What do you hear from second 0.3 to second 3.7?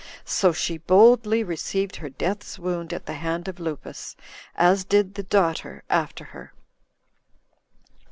she boldly received her death's wound at the hand of